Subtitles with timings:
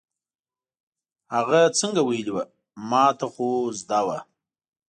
[1.35, 2.43] هغه څنګه ویلې وه،
[2.89, 3.47] ما ته خو
[3.79, 4.17] زده وه.